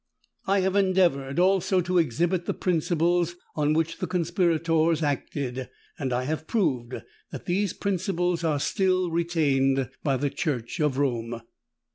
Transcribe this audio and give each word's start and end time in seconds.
I 0.47 0.61
have 0.61 0.75
endeavoured 0.75 1.37
also 1.37 1.79
to 1.81 1.99
exhibit 1.99 2.47
the 2.47 2.55
principles 2.55 3.35
on 3.55 3.73
which 3.73 3.99
the 3.99 4.07
conspirators 4.07 5.03
acted: 5.03 5.69
and 5.99 6.11
I 6.11 6.23
have 6.23 6.47
proved 6.47 6.95
that 7.29 7.45
these 7.45 7.73
principles 7.73 8.43
are 8.43 8.59
still 8.59 9.11
retained 9.11 9.91
by 10.03 10.17
the 10.17 10.31
Church 10.31 10.79
of 10.79 10.97
Rome. 10.97 11.39